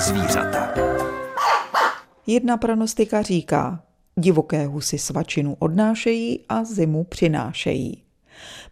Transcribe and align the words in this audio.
zvířata. 0.00 0.74
Jedna 2.26 2.56
pranostika 2.56 3.22
říká, 3.22 3.82
divoké 4.16 4.66
husy 4.66 4.98
svačinu 4.98 5.56
odnášejí 5.58 6.44
a 6.48 6.64
zimu 6.64 7.04
přinášejí. 7.04 8.02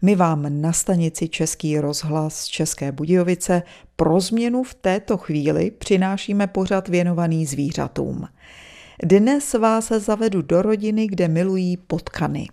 My 0.03 0.15
vám 0.15 0.61
na 0.61 0.73
stanici 0.73 1.29
Český 1.29 1.79
rozhlas 1.79 2.45
České 2.45 2.93
Budějovice 2.93 3.63
pro 3.97 4.21
změnu 4.21 4.63
v 4.63 4.75
této 4.75 5.17
chvíli 5.17 5.71
přinášíme 5.71 6.47
pořad 6.47 6.89
věnovaný 6.89 7.47
zvířatům. 7.47 8.29
Dnes 9.03 9.55
vás 9.55 9.89
zavedu 9.89 10.43
do 10.43 10.63
rodiny, 10.63 11.07
kde 11.07 11.29
milují 11.29 11.77
potkany. 11.77 12.49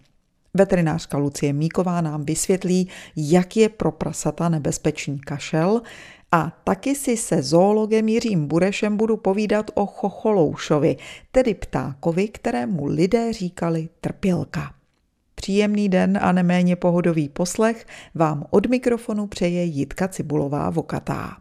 Veterinářka 0.57 1.17
Lucie 1.17 1.53
Míková 1.53 2.01
nám 2.01 2.25
vysvětlí, 2.25 2.89
jak 3.15 3.57
je 3.57 3.69
pro 3.69 3.91
prasata 3.91 4.49
nebezpečný 4.49 5.19
kašel 5.19 5.81
a 6.31 6.57
taky 6.63 6.95
si 6.95 7.17
se 7.17 7.43
zoologem 7.43 8.09
Jiřím 8.09 8.47
Burešem 8.47 8.97
budu 8.97 9.17
povídat 9.17 9.71
o 9.73 9.85
chocholoušovi, 9.85 10.97
tedy 11.31 11.53
ptákovi, 11.53 12.27
kterému 12.27 12.85
lidé 12.85 13.33
říkali 13.33 13.89
trpělka. 14.01 14.73
Příjemný 15.35 15.89
den 15.89 16.19
a 16.21 16.31
neméně 16.31 16.75
pohodový 16.75 17.29
poslech 17.29 17.85
vám 18.15 18.45
od 18.49 18.65
mikrofonu 18.69 19.27
přeje 19.27 19.63
Jitka 19.63 20.07
Cibulová 20.07 20.69
Vokatá. 20.69 21.37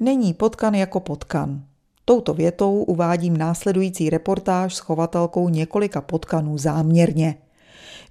Není 0.00 0.34
potkan 0.34 0.74
jako 0.74 1.00
potkan. 1.00 1.62
Touto 2.08 2.34
větou 2.34 2.82
uvádím 2.82 3.36
následující 3.36 4.10
reportáž 4.10 4.74
s 4.74 4.78
chovatelkou 4.78 5.48
několika 5.48 6.00
potkanů 6.00 6.58
záměrně. 6.58 7.38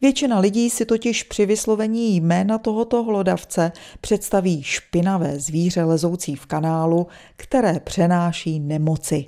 Většina 0.01 0.39
lidí 0.39 0.69
si 0.69 0.85
totiž 0.85 1.23
při 1.23 1.45
vyslovení 1.45 2.15
jména 2.15 2.57
tohoto 2.57 3.03
hlodavce 3.03 3.71
představí 4.01 4.63
špinavé 4.63 5.39
zvíře 5.39 5.83
lezoucí 5.83 6.35
v 6.35 6.45
kanálu, 6.45 7.07
které 7.35 7.79
přenáší 7.79 8.59
nemoci 8.59 9.25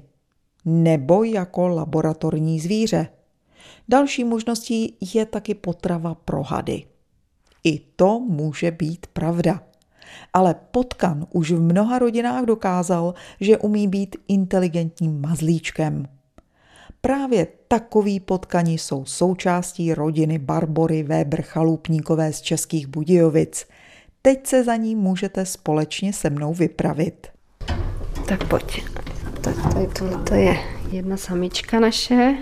nebo 0.65 1.23
jako 1.23 1.67
laboratorní 1.67 2.59
zvíře. 2.59 3.07
Další 3.89 4.23
možností 4.23 4.97
je 5.13 5.25
taky 5.25 5.53
potrava 5.53 6.15
pro 6.15 6.43
hady. 6.43 6.83
I 7.63 7.79
to 7.79 8.19
může 8.19 8.71
být 8.71 9.07
pravda. 9.07 9.63
Ale 10.33 10.55
potkan 10.71 11.27
už 11.31 11.51
v 11.51 11.61
mnoha 11.61 11.99
rodinách 11.99 12.45
dokázal, 12.45 13.13
že 13.41 13.57
umí 13.57 13.87
být 13.87 14.15
inteligentním 14.27 15.21
mazlíčkem. 15.21 16.05
Právě 17.01 17.47
takový 17.67 18.19
potkani 18.19 18.77
jsou 18.77 19.05
součástí 19.05 19.93
rodiny 19.93 20.39
Barbory 20.39 21.03
Weber 21.03 21.41
Chalupníkové 21.41 22.33
z 22.33 22.41
Českých 22.41 22.87
Budějovic. 22.87 23.65
Teď 24.21 24.47
se 24.47 24.63
za 24.63 24.75
ní 24.75 24.95
můžete 24.95 25.45
společně 25.45 26.13
se 26.13 26.29
mnou 26.29 26.53
vypravit. 26.53 27.27
Tak 28.27 28.47
pojď 28.47 28.83
tak 29.41 29.73
tady 29.73 29.87
tohle 29.87 30.17
to 30.23 30.33
je 30.33 30.57
jedna 30.91 31.17
samička 31.17 31.79
naše. 31.79 32.37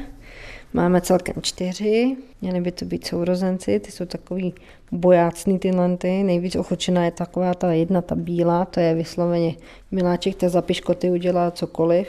Máme 0.76 1.02
celkem 1.02 1.36
čtyři, 1.42 2.18
měly 2.42 2.62
by 2.62 2.72
to 2.72 2.86
být 2.86 3.08
sourozenci, 3.08 3.80
ty 3.80 3.92
jsou 3.92 4.06
takový 4.06 4.54
bojácný 4.92 5.60
tyhle. 5.60 5.98
Ty. 5.98 6.24
Nejvíc 6.24 6.56
ochočená 6.56 7.06
je 7.06 7.12
taková 7.12 7.54
ta 7.54 7.74
jedna, 7.74 8.02
ta 8.02 8.16
bílá, 8.16 8.66
to 8.66 8.80
je 8.80 8.96
vysloveně 8.96 9.56
miláček, 9.92 10.36
ta 10.36 10.50
za 10.50 10.62
piškoty 10.62 11.10
udělá 11.10 11.52
cokoliv. 11.52 12.08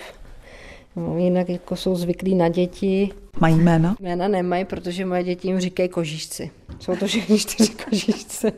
No, 0.96 1.18
jinak 1.18 1.48
jako 1.48 1.76
jsou 1.76 1.96
zvyklí 1.96 2.34
na 2.34 2.48
děti. 2.48 3.10
Mají 3.40 3.56
jména? 3.58 3.96
Jména 4.00 4.28
nemají, 4.28 4.64
protože 4.64 5.04
moje 5.04 5.24
děti 5.24 5.48
jim 5.48 5.60
říkají 5.60 5.88
kožišci. 5.88 6.50
Jsou 6.80 6.96
to 6.96 7.06
všichni 7.06 7.38
čtyři 7.38 7.72
kožišci 7.90 8.52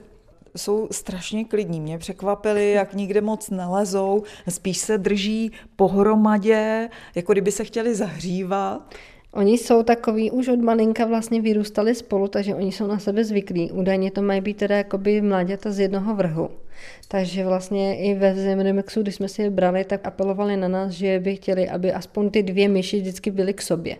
jsou 0.56 0.88
strašně 0.90 1.44
klidní. 1.44 1.80
Mě 1.80 1.98
překvapili, 1.98 2.72
jak 2.72 2.94
nikde 2.94 3.20
moc 3.20 3.50
nelezou, 3.50 4.22
spíš 4.48 4.78
se 4.78 4.98
drží 4.98 5.52
pohromadě, 5.76 6.88
jako 7.14 7.32
kdyby 7.32 7.52
se 7.52 7.64
chtěli 7.64 7.94
zahřívat. 7.94 8.94
Oni 9.32 9.58
jsou 9.58 9.82
takový, 9.82 10.30
už 10.30 10.48
od 10.48 10.60
malinka 10.60 11.06
vlastně 11.06 11.40
vyrůstali 11.40 11.94
spolu, 11.94 12.28
takže 12.28 12.54
oni 12.54 12.72
jsou 12.72 12.86
na 12.86 12.98
sebe 12.98 13.24
zvyklí. 13.24 13.72
Údajně 13.72 14.10
to 14.10 14.22
mají 14.22 14.40
být 14.40 14.56
teda 14.56 14.76
jakoby 14.76 15.20
mláďata 15.20 15.70
z 15.70 15.78
jednoho 15.78 16.14
vrhu. 16.14 16.50
Takže 17.08 17.44
vlastně 17.44 17.98
i 17.98 18.14
ve 18.14 18.34
Zemremexu, 18.34 19.02
když 19.02 19.14
jsme 19.14 19.28
si 19.28 19.42
je 19.42 19.50
brali, 19.50 19.84
tak 19.84 20.06
apelovali 20.06 20.56
na 20.56 20.68
nás, 20.68 20.92
že 20.92 21.20
by 21.20 21.36
chtěli, 21.36 21.68
aby 21.68 21.92
aspoň 21.92 22.30
ty 22.30 22.42
dvě 22.42 22.68
myši 22.68 23.00
vždycky 23.00 23.30
byly 23.30 23.54
k 23.54 23.62
sobě. 23.62 23.96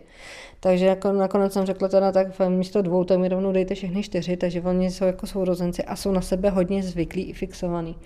Takže 0.60 0.86
jako 0.86 1.12
nakonec 1.12 1.52
jsem 1.52 1.66
řekla 1.66 1.88
teda 1.88 2.12
tak 2.12 2.26
místo 2.48 2.82
dvou, 2.82 3.04
tak 3.04 3.18
mi 3.18 3.28
rovnou 3.28 3.52
dejte 3.52 3.74
všechny 3.74 4.02
čtyři, 4.02 4.36
takže 4.36 4.60
oni 4.60 4.90
jsou 4.90 5.04
jako 5.04 5.26
sourozenci 5.26 5.84
a 5.84 5.96
jsou 5.96 6.12
na 6.12 6.20
sebe 6.20 6.50
hodně 6.50 6.82
zvyklí 6.82 7.22
i 7.22 7.32
fixovaní. 7.32 7.96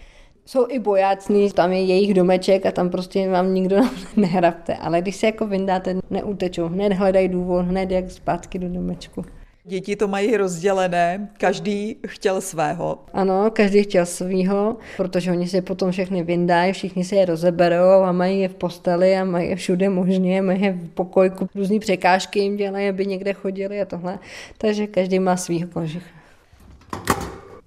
Jsou 0.46 0.66
i 0.68 0.78
bojácní, 0.78 1.52
tam 1.52 1.72
je 1.72 1.84
jejich 1.84 2.14
domeček 2.14 2.66
a 2.66 2.72
tam 2.72 2.90
prostě 2.90 3.28
vám 3.28 3.54
nikdo 3.54 3.76
nehrabte, 4.16 4.76
ale 4.76 5.00
když 5.00 5.16
se 5.16 5.26
jako 5.26 5.46
vyndáte, 5.46 5.96
neutečou, 6.10 6.68
hned 6.68 6.92
hledají 6.92 7.28
důvod, 7.28 7.66
hned 7.66 7.90
jak 7.90 8.10
zpátky 8.10 8.58
do 8.58 8.68
domečku. 8.68 9.24
Děti 9.64 9.96
to 9.96 10.08
mají 10.08 10.36
rozdělené, 10.36 11.28
každý 11.38 11.96
chtěl 12.06 12.40
svého. 12.40 12.98
Ano, 13.12 13.50
každý 13.52 13.82
chtěl 13.82 14.06
svého, 14.06 14.76
protože 14.96 15.30
oni 15.30 15.48
si 15.48 15.62
potom 15.62 15.90
všechny 15.90 16.22
vyndají, 16.22 16.72
všichni 16.72 17.04
si 17.04 17.16
je 17.16 17.24
rozeberou 17.24 18.02
a 18.02 18.12
mají 18.12 18.40
je 18.40 18.48
v 18.48 18.54
posteli 18.54 19.16
a 19.16 19.24
mají 19.24 19.48
je 19.48 19.56
všude 19.56 19.88
možně, 19.88 20.42
mají 20.42 20.62
je 20.62 20.72
v 20.72 20.88
pokojku, 20.88 21.48
různé 21.54 21.78
překážky 21.78 22.40
jim 22.40 22.56
dělají, 22.56 22.88
aby 22.88 23.06
někde 23.06 23.32
chodili 23.32 23.80
a 23.80 23.84
tohle. 23.84 24.18
Takže 24.58 24.86
každý 24.86 25.18
má 25.18 25.36
svýho 25.36 25.68
kožich. 25.68 26.21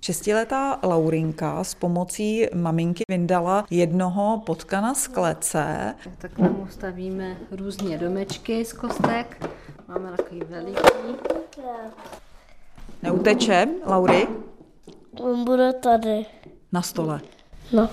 Šestiletá 0.06 0.80
Laurinka 0.84 1.64
s 1.64 1.76
pomocí 1.76 2.48
maminky 2.54 3.04
vyndala 3.10 3.66
jednoho 3.70 4.42
potkana 4.46 4.94
z 4.94 5.08
klece. 5.08 5.96
Tak 6.04 6.16
takhle 6.18 6.50
mu 6.50 6.68
stavíme 6.68 7.38
různě 7.52 7.98
domečky 7.98 8.66
z 8.66 8.74
kostek. 8.74 9.50
Máme 9.88 10.12
takový 10.18 10.42
veliký. 10.50 10.82
Neuteče, 13.04 13.68
Laury? 13.86 14.28
On 15.22 15.46
bude 15.46 15.74
tady. 15.74 16.26
Na 16.72 16.82
stole. 16.82 17.22
No. 17.74 17.90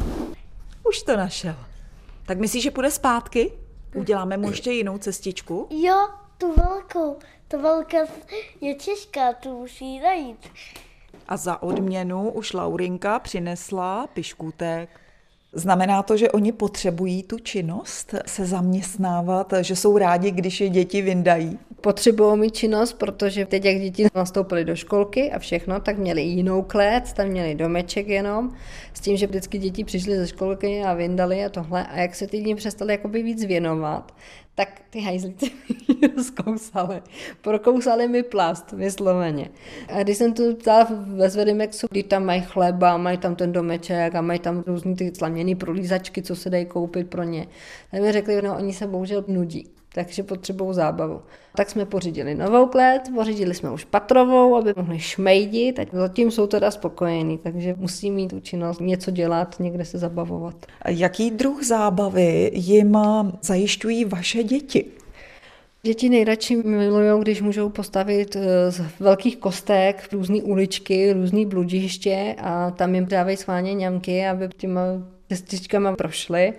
Už 0.88 1.02
to 1.02 1.16
našel. 1.16 1.56
Tak 2.26 2.38
myslíš, 2.38 2.62
že 2.62 2.70
půjde 2.70 2.90
zpátky? 2.90 3.52
Uděláme 3.94 4.36
mu 4.36 4.48
ještě 4.48 4.72
jinou 4.72 4.98
cestičku? 4.98 5.66
Jo, 5.70 6.08
tu 6.38 6.52
velkou. 6.52 7.18
Ta 7.48 7.58
velká 7.58 7.98
je 8.60 8.74
těžká, 8.74 9.32
tu 9.32 9.58
musí 9.58 10.00
najít. 10.00 10.38
A 11.28 11.37
za 11.37 11.62
odměnu 11.62 12.31
už 12.31 12.53
Laurinka 12.53 13.19
přinesla 13.19 14.06
piškůtek. 14.15 14.88
Znamená 15.55 16.03
to, 16.03 16.16
že 16.16 16.31
oni 16.31 16.53
potřebují 16.53 17.22
tu 17.22 17.38
činnost 17.38 18.15
se 18.27 18.47
zaměstnávat, 18.47 19.53
že 19.60 19.77
jsou 19.77 19.99
rádi, 19.99 20.31
když 20.31 20.60
je 20.60 20.69
děti 20.69 21.03
vyndají? 21.03 21.59
Potřebují 21.81 22.38
mít 22.38 22.55
činnost, 22.55 22.93
protože 22.93 23.47
teď, 23.47 23.65
jak 23.65 23.77
děti 23.77 24.06
nastoupily 24.15 24.65
do 24.65 24.77
školky 24.77 25.33
a 25.33 25.38
všechno, 25.38 25.81
tak 25.81 25.99
měli 25.99 26.22
jinou 26.22 26.62
klec, 26.62 27.12
tam 27.12 27.27
měli 27.27 27.54
domeček 27.54 28.09
jenom, 28.09 28.53
s 28.94 29.00
tím, 29.00 29.16
že 29.16 29.27
vždycky 29.27 29.59
děti 29.59 29.84
přišly 29.84 30.16
ze 30.16 30.28
školky 30.28 30.83
a 30.83 30.94
vyndali 30.94 31.44
a 31.44 31.49
tohle. 31.49 31.87
A 31.87 31.97
jak 31.97 32.15
se 32.15 32.27
ty 32.27 32.41
dní 32.41 32.54
přestali 32.54 32.93
jakoby 32.93 33.22
víc 33.22 33.44
věnovat, 33.44 34.12
tak 34.54 34.82
ty 34.90 35.00
hajzlíci 35.00 35.52
mi 35.88 36.08
rozkousali. 36.16 37.02
Prokousali 37.40 38.08
mi 38.08 38.22
plast, 38.22 38.72
vysloveně. 38.72 39.50
A 39.88 40.02
když 40.02 40.16
jsem 40.16 40.34
tu 40.34 40.54
ptala 40.54 40.88
ve 41.06 41.30
Zvedimexu, 41.30 41.86
kdy 41.90 42.02
tam 42.02 42.24
mají 42.24 42.42
chleba, 42.42 42.96
mají 42.96 43.18
tam 43.18 43.36
ten 43.36 43.52
domeček 43.52 44.14
a 44.14 44.20
mají 44.20 44.38
tam 44.38 44.64
různý 44.66 44.96
ty 44.96 45.12
slaměný 45.14 45.54
prolízačky, 45.54 46.22
co 46.22 46.36
se 46.36 46.50
dají 46.50 46.66
koupit 46.66 47.10
pro 47.10 47.22
ně, 47.22 47.47
tak 47.91 48.00
mi 48.00 48.12
řekli, 48.12 48.42
no 48.42 48.56
oni 48.56 48.72
se 48.72 48.86
bohužel 48.86 49.24
nudí 49.28 49.81
takže 49.94 50.22
potřebují 50.22 50.74
zábavu. 50.74 51.22
Tak 51.56 51.71
jsme 51.71 51.86
pořídili 51.86 52.34
novou 52.34 52.66
klec, 52.66 53.03
pořídili 53.15 53.54
jsme 53.54 53.71
už 53.71 53.84
patrovou, 53.84 54.56
aby 54.56 54.72
mohli 54.77 54.98
šmejdit 54.98 55.78
a 55.78 55.84
zatím 55.92 56.30
jsou 56.30 56.47
teda 56.47 56.71
spokojení, 56.71 57.39
takže 57.39 57.74
musí 57.78 58.10
mít 58.10 58.33
účinnost 58.33 58.80
něco 58.80 59.10
dělat, 59.10 59.56
někde 59.60 59.84
se 59.84 59.98
zabavovat. 59.98 60.66
Jaký 60.89 61.30
druh 61.30 61.62
zábavy 61.62 62.50
jim 62.54 62.98
zajišťují 63.42 64.04
vaše 64.04 64.42
děti? 64.42 64.84
Děti 65.84 66.09
nejradši 66.09 66.56
milují, 66.56 67.22
když 67.22 67.42
můžou 67.42 67.68
postavit 67.68 68.36
eh, 68.36 68.71
z 68.71 68.83
velkých 69.00 69.36
kostek 69.36 70.09
různé 70.12 70.42
uličky, 70.42 71.12
různé 71.12 71.47
bludiště 71.47 72.34
a 72.39 72.71
tam 72.71 72.94
jim 72.94 73.06
dávají 73.06 73.36
schválně 73.36 73.74
ňamky, 73.74 74.27
aby 74.27 74.48
těma 74.56 74.80
cestičkama 75.28 75.97
prošly 75.97 76.53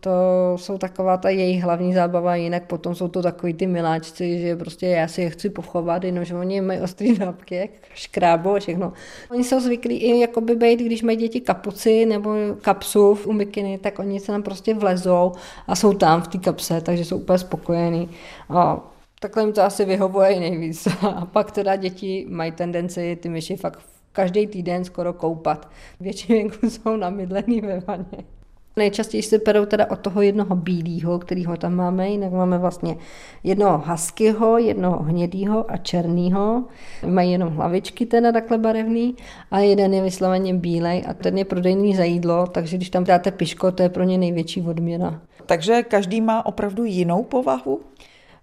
to 0.00 0.10
jsou 0.56 0.78
taková 0.78 1.16
ta 1.16 1.28
jejich 1.28 1.62
hlavní 1.62 1.94
zábava, 1.94 2.36
jinak 2.36 2.66
potom 2.66 2.94
jsou 2.94 3.08
to 3.08 3.22
takový 3.22 3.54
ty 3.54 3.66
miláčci, 3.66 4.38
že 4.38 4.56
prostě 4.56 4.86
já 4.86 5.08
si 5.08 5.22
je 5.22 5.30
chci 5.30 5.50
pochovat, 5.50 6.02
že 6.22 6.34
oni 6.34 6.60
mají 6.60 6.80
ostrý 6.80 7.18
nápky, 7.18 7.54
jak 7.54 7.70
škrábou 7.94 8.54
a 8.54 8.58
všechno. 8.58 8.92
Oni 9.30 9.44
jsou 9.44 9.60
zvyklí 9.60 9.96
i 9.96 10.20
jakoby 10.20 10.54
být, 10.54 10.80
když 10.80 11.02
mají 11.02 11.16
děti 11.16 11.40
kapuci 11.40 12.06
nebo 12.06 12.34
kapsu 12.62 13.18
u 13.26 13.32
mikiny, 13.32 13.78
tak 13.78 13.98
oni 13.98 14.20
se 14.20 14.26
tam 14.26 14.42
prostě 14.42 14.74
vlezou 14.74 15.32
a 15.66 15.76
jsou 15.76 15.92
tam 15.92 16.22
v 16.22 16.28
té 16.28 16.38
kapse, 16.38 16.80
takže 16.80 17.04
jsou 17.04 17.16
úplně 17.16 17.38
spokojení. 17.38 18.10
A 18.48 18.80
takhle 19.20 19.42
jim 19.42 19.52
to 19.52 19.62
asi 19.62 19.84
vyhovuje 19.84 20.40
nejvíc. 20.40 20.86
A 21.02 21.26
pak 21.26 21.50
teda 21.50 21.76
děti 21.76 22.26
mají 22.28 22.52
tendenci 22.52 23.18
ty 23.22 23.28
myši 23.28 23.56
fakt 23.56 23.80
každý 24.12 24.46
týden 24.46 24.84
skoro 24.84 25.12
koupat. 25.12 25.68
Většinou 26.00 26.50
jsou 26.68 26.96
namydlený 26.96 27.60
ve 27.60 27.80
vaně. 27.80 28.39
Nejčastěji 28.76 29.22
se 29.22 29.38
perou 29.38 29.66
teda 29.66 29.90
od 29.90 29.98
toho 29.98 30.22
jednoho 30.22 30.56
bílého, 30.56 31.18
kterýho 31.18 31.56
tam 31.56 31.74
máme, 31.74 32.08
jinak 32.08 32.32
máme 32.32 32.58
vlastně 32.58 32.96
jednoho 33.44 33.82
huskyho, 33.86 34.58
jednoho 34.58 35.02
hnědýho 35.02 35.70
a 35.70 35.76
černýho. 35.76 36.64
Mají 37.06 37.32
jenom 37.32 37.48
hlavičky 37.48 38.06
teda 38.06 38.32
takhle 38.32 38.58
barevný 38.58 39.16
a 39.50 39.58
jeden 39.58 39.94
je 39.94 40.02
vysloveně 40.02 40.54
bílej 40.54 41.04
a 41.08 41.14
ten 41.14 41.38
je 41.38 41.44
prodejný 41.44 41.96
za 41.96 42.04
jídlo, 42.04 42.46
takže 42.46 42.76
když 42.76 42.90
tam 42.90 43.04
dáte 43.04 43.30
piško, 43.30 43.72
to 43.72 43.82
je 43.82 43.88
pro 43.88 44.04
ně 44.04 44.18
největší 44.18 44.62
odměna. 44.62 45.22
Takže 45.46 45.82
každý 45.82 46.20
má 46.20 46.46
opravdu 46.46 46.84
jinou 46.84 47.22
povahu? 47.22 47.80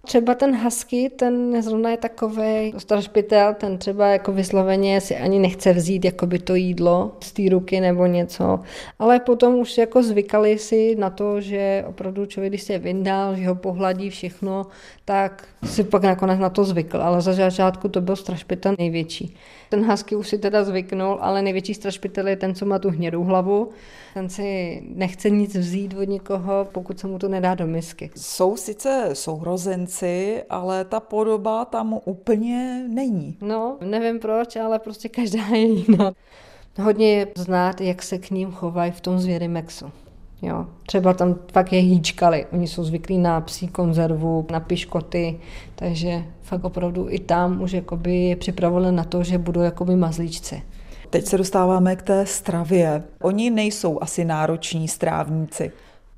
Třeba 0.08 0.34
ten 0.34 0.56
husky, 0.56 1.10
ten 1.10 1.62
zrovna 1.62 1.90
je 1.90 1.96
takový 1.96 2.74
strašpitel, 2.78 3.54
ten 3.54 3.78
třeba 3.78 4.06
jako 4.06 4.32
vysloveně 4.32 5.00
si 5.00 5.16
ani 5.16 5.38
nechce 5.38 5.72
vzít 5.72 6.04
jako 6.04 6.26
by 6.26 6.38
to 6.38 6.54
jídlo 6.54 7.12
z 7.20 7.32
té 7.32 7.42
ruky 7.50 7.80
nebo 7.80 8.06
něco, 8.06 8.60
ale 8.98 9.20
potom 9.20 9.54
už 9.54 9.78
jako 9.78 10.02
zvykali 10.02 10.58
si 10.58 10.96
na 10.98 11.10
to, 11.10 11.40
že 11.40 11.84
opravdu 11.88 12.26
člověk, 12.26 12.50
když 12.50 12.62
se 12.62 12.72
je 12.72 12.78
vyndal, 12.78 13.36
že 13.36 13.48
ho 13.48 13.54
pohladí 13.54 14.10
všechno, 14.10 14.66
tak 15.04 15.48
si 15.64 15.84
pak 15.84 16.02
nakonec 16.02 16.40
na 16.40 16.50
to 16.50 16.64
zvykl, 16.64 17.02
ale 17.02 17.20
za 17.20 17.32
začátku 17.32 17.88
to 17.88 18.00
byl 18.00 18.16
strašpitel 18.16 18.74
největší. 18.78 19.36
Ten 19.68 19.90
husky 19.90 20.16
už 20.16 20.28
si 20.28 20.38
teda 20.38 20.64
zvyknul, 20.64 21.18
ale 21.20 21.42
největší 21.42 21.74
strašpitel 21.74 22.28
je 22.28 22.36
ten, 22.36 22.54
co 22.54 22.66
má 22.66 22.78
tu 22.78 22.90
hnědou 22.90 23.24
hlavu. 23.24 23.70
Ten 24.14 24.28
si 24.28 24.82
nechce 24.94 25.30
nic 25.30 25.56
vzít 25.56 25.94
od 25.94 26.08
nikoho, 26.08 26.66
pokud 26.72 27.00
se 27.00 27.06
mu 27.06 27.18
to 27.18 27.28
nedá 27.28 27.54
do 27.54 27.66
misky. 27.66 28.10
Jsou 28.16 28.56
sice 28.56 29.10
sourozenci, 29.12 29.97
ale 30.50 30.84
ta 30.84 31.00
podoba 31.00 31.64
tam 31.64 32.00
úplně 32.04 32.84
není. 32.88 33.36
No, 33.40 33.76
nevím 33.84 34.18
proč, 34.18 34.56
ale 34.56 34.78
prostě 34.78 35.08
každá 35.08 35.46
je 35.52 35.66
jiná. 35.66 36.12
Hodně 36.82 37.10
je 37.10 37.26
znát, 37.36 37.80
jak 37.80 38.02
se 38.02 38.18
k 38.18 38.30
ním 38.30 38.52
chovají 38.52 38.92
v 38.92 39.00
tom 39.00 39.18
zvěrimexu. 39.18 39.90
Jo. 40.42 40.66
Třeba 40.86 41.14
tam 41.14 41.36
fakt 41.52 41.72
je 41.72 41.80
hýčkali. 41.80 42.46
Oni 42.52 42.68
jsou 42.68 42.84
zvyklí 42.84 43.18
na 43.18 43.40
psí 43.40 43.68
konzervu, 43.68 44.46
na 44.50 44.60
piškoty, 44.60 45.40
takže 45.74 46.24
fakt 46.42 46.64
opravdu 46.64 47.06
i 47.10 47.18
tam 47.18 47.62
už 47.62 47.72
jakoby 47.72 48.16
je 48.16 48.36
připravili 48.36 48.92
na 48.92 49.04
to, 49.04 49.22
že 49.22 49.38
budou 49.38 49.60
jakoby 49.60 49.96
mazlíčci. 49.96 50.62
Teď 51.10 51.26
se 51.26 51.38
dostáváme 51.38 51.96
k 51.96 52.02
té 52.02 52.26
stravě. 52.26 53.02
Oni 53.22 53.50
nejsou 53.50 54.02
asi 54.02 54.24
nároční 54.24 54.88
strávníci. 54.88 55.72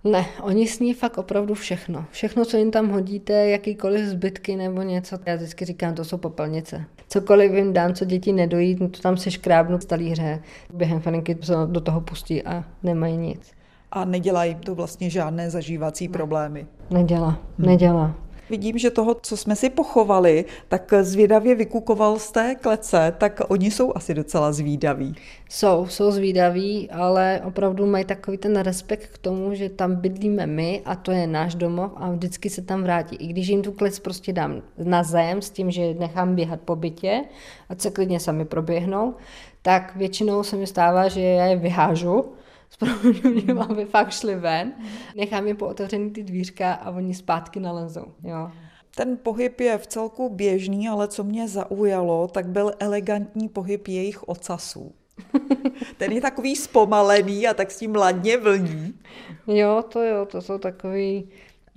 Ne, 0.05 0.27
oni 0.43 0.67
sní 0.67 0.95
fakt 0.95 1.19
opravdu 1.19 1.55
všechno. 1.55 2.05
Všechno, 2.11 2.45
co 2.45 2.57
jim 2.57 2.71
tam 2.71 2.89
hodíte, 2.89 3.33
jakýkoliv 3.33 4.07
zbytky 4.07 4.57
nebo 4.57 4.83
něco, 4.83 5.19
já 5.27 5.37
vždycky 5.37 5.65
říkám, 5.65 5.95
to 5.95 6.05
jsou 6.05 6.17
popelnice. 6.19 6.85
Cokoliv 7.09 7.53
jim 7.53 7.73
dám, 7.73 7.95
co 7.95 8.05
děti 8.05 8.33
nedojí, 8.33 8.77
to 8.77 9.01
tam 9.03 9.17
se 9.17 9.31
škrábnu 9.31 9.81
z 9.81 9.85
talíře. 9.85 10.43
Během 10.75 11.01
faninky 11.01 11.39
se 11.43 11.55
do 11.67 11.81
toho 11.81 12.01
pustí 12.01 12.43
a 12.43 12.65
nemají 12.83 13.17
nic. 13.17 13.53
A 13.93 14.05
nedělají 14.05 14.55
to 14.55 14.75
vlastně 14.75 15.11
žádné 15.11 15.51
zažívací 15.51 16.09
problémy. 16.09 16.67
Nedělá, 16.91 17.39
nedělá. 17.59 18.15
Vidím, 18.51 18.79
že 18.79 18.91
toho, 18.91 19.17
co 19.23 19.37
jsme 19.37 19.57
si 19.57 19.71
pochovali, 19.71 20.45
tak 20.69 20.95
zvědavě 21.01 21.55
vykukoval 21.55 22.19
z 22.19 22.33
té 22.33 22.55
klece, 22.55 23.15
tak 23.19 23.41
oni 23.49 23.71
jsou 23.71 23.93
asi 23.95 24.15
docela 24.15 24.53
zvídaví. 24.53 25.15
Jsou, 25.49 25.87
jsou 25.87 26.11
zvídaví, 26.11 26.91
ale 26.91 27.41
opravdu 27.45 27.87
mají 27.87 28.05
takový 28.05 28.39
ten 28.39 28.57
respekt 28.57 29.07
k 29.07 29.19
tomu, 29.19 29.55
že 29.55 29.69
tam 29.69 29.95
bydlíme 29.95 30.47
my 30.47 30.83
a 30.85 30.95
to 30.97 31.13
je 31.13 31.27
náš 31.27 31.55
domov 31.55 31.93
a 31.97 32.11
vždycky 32.11 32.51
se 32.51 32.63
tam 32.63 32.83
vrátí. 32.83 33.17
I 33.17 33.27
když 33.27 33.49
jim 33.49 33.63
tu 33.63 33.73
klec 33.73 33.99
prostě 33.99 34.33
dám 34.33 34.63
na 34.79 35.03
zem 35.03 35.43
s 35.43 35.51
tím, 35.51 35.71
že 35.71 35.95
nechám 35.95 36.35
běhat 36.35 36.61
po 36.61 36.77
bytě, 36.77 37.25
a 37.69 37.75
se 37.79 37.91
klidně 37.91 38.21
sami 38.21 38.45
proběhnou, 38.45 39.15
tak 39.63 39.97
většinou 39.97 40.43
se 40.43 40.57
mi 40.57 40.67
stává, 40.67 41.09
že 41.09 41.21
já 41.21 41.45
je 41.45 41.57
vyhážu 41.57 42.25
s 42.81 43.13
proměním, 43.13 43.59
aby 43.59 43.85
fakt 43.85 44.11
šli 44.11 44.35
ven. 44.37 44.73
Nechám 45.17 45.47
je 45.47 45.55
po 45.55 45.67
otevřený 45.67 46.11
ty 46.11 46.23
dvířka 46.23 46.73
a 46.73 46.91
oni 46.91 47.15
zpátky 47.15 47.61
nalezou. 47.61 48.07
Jo. 48.23 48.51
Ten 48.95 49.19
pohyb 49.23 49.61
je 49.61 49.79
v 49.79 49.87
celku 49.87 50.29
běžný, 50.29 50.89
ale 50.89 51.09
co 51.09 51.25
mě 51.25 51.49
zaujalo, 51.49 52.29
tak 52.29 52.49
byl 52.49 52.73
elegantní 52.79 53.49
pohyb 53.49 53.89
jejich 53.89 54.29
ocasů. 54.29 54.93
Ten 55.97 56.13
je 56.13 56.21
takový 56.21 56.57
zpomalený 56.57 57.49
a 57.49 57.55
tak 57.55 57.71
s 57.71 57.79
tím 57.79 57.95
ladně 57.95 58.37
vlní. 58.37 58.95
Jo, 59.47 59.85
to 59.89 60.03
jo, 60.03 60.27
to 60.27 60.43
jsou 60.43 60.59
takový 60.59 61.29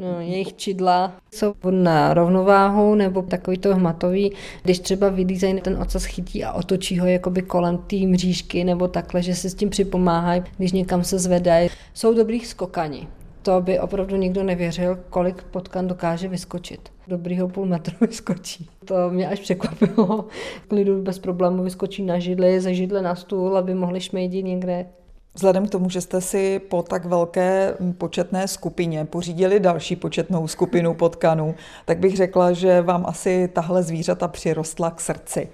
No, 0.03 0.21
jejich 0.21 0.55
čidla 0.55 1.13
jsou 1.31 1.53
na 1.71 2.13
rovnováhu 2.13 2.95
nebo 2.95 3.21
takový 3.21 3.57
to 3.57 3.75
hmatový, 3.75 4.31
když 4.63 4.79
třeba 4.79 5.09
vylízají 5.09 5.61
ten 5.61 5.81
ocas 5.81 6.05
chytí 6.05 6.43
a 6.43 6.53
otočí 6.53 6.99
ho 6.99 7.07
jakoby 7.07 7.41
kolem 7.41 7.77
té 7.77 7.95
mřížky 7.95 8.63
nebo 8.63 8.87
takhle, 8.87 9.21
že 9.21 9.35
se 9.35 9.49
s 9.49 9.55
tím 9.55 9.69
připomáhají, 9.69 10.43
když 10.57 10.71
někam 10.71 11.03
se 11.03 11.19
zvedají. 11.19 11.69
Jsou 11.93 12.13
dobrých 12.13 12.47
skokani. 12.47 13.07
To 13.41 13.61
by 13.61 13.79
opravdu 13.79 14.15
nikdo 14.15 14.43
nevěřil, 14.43 14.99
kolik 15.09 15.43
potkan 15.43 15.87
dokáže 15.87 16.27
vyskočit. 16.27 16.89
Dobrýho 17.07 17.47
půl 17.47 17.65
metru 17.65 17.95
vyskočí. 18.07 18.69
To 18.85 19.09
mě 19.09 19.27
až 19.27 19.39
překvapilo. 19.39 20.25
Klidu 20.67 21.01
bez 21.01 21.19
problému 21.19 21.63
vyskočí 21.63 22.03
na 22.03 22.19
židli, 22.19 22.61
ze 22.61 22.73
židle 22.73 23.01
na 23.01 23.15
stůl, 23.15 23.57
aby 23.57 23.75
mohli 23.75 24.01
šmejdit 24.01 24.45
někde 24.45 24.85
Vzhledem 25.35 25.67
k 25.67 25.71
tomu, 25.71 25.89
že 25.89 26.01
jste 26.01 26.21
si 26.21 26.59
po 26.59 26.83
tak 26.83 27.05
velké 27.05 27.77
početné 27.97 28.47
skupině 28.47 29.05
pořídili 29.05 29.59
další 29.59 29.95
početnou 29.95 30.47
skupinu 30.47 30.93
potkanů, 30.93 31.55
tak 31.85 31.99
bych 31.99 32.17
řekla, 32.17 32.51
že 32.51 32.81
vám 32.81 33.05
asi 33.05 33.49
tahle 33.53 33.83
zvířata 33.83 34.27
přirostla 34.27 34.91
k 34.91 35.01
srdci. 35.01 35.49